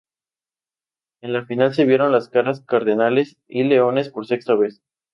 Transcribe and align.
En 1.21 1.31
la 1.31 1.45
final 1.45 1.75
se 1.75 1.85
vieron 1.85 2.11
las 2.11 2.27
caras 2.27 2.61
Cardenales 2.61 3.37
y 3.47 3.65
Leones 3.65 4.09
por 4.09 4.25
sexta 4.25 4.55
vez. 4.55 4.81